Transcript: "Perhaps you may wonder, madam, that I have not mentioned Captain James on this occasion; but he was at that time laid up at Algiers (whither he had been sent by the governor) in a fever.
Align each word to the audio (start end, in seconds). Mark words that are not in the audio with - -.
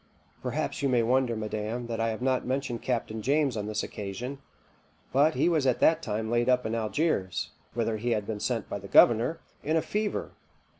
"Perhaps 0.41 0.81
you 0.81 0.89
may 0.89 1.03
wonder, 1.03 1.35
madam, 1.35 1.85
that 1.85 1.99
I 1.99 2.09
have 2.09 2.23
not 2.23 2.43
mentioned 2.43 2.81
Captain 2.81 3.21
James 3.21 3.55
on 3.55 3.67
this 3.67 3.83
occasion; 3.83 4.39
but 5.13 5.35
he 5.35 5.47
was 5.47 5.67
at 5.67 5.79
that 5.79 6.01
time 6.01 6.31
laid 6.31 6.49
up 6.49 6.65
at 6.65 6.73
Algiers 6.73 7.51
(whither 7.75 7.97
he 7.97 8.09
had 8.09 8.25
been 8.25 8.39
sent 8.39 8.67
by 8.67 8.79
the 8.79 8.87
governor) 8.87 9.41
in 9.63 9.77
a 9.77 9.81
fever. 9.83 10.31